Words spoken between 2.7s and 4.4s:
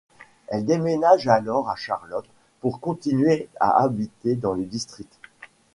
continuer à habiter